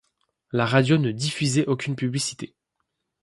La 0.51 0.65
radio 0.65 0.97
ne 0.97 1.11
diffusait 1.11 1.67
aucune 1.67 1.95
publicité. 1.95 2.55